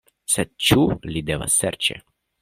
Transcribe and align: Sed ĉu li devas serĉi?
Sed 0.35 0.49
ĉu 0.67 0.85
li 1.11 1.21
devas 1.27 1.59
serĉi? 1.65 1.99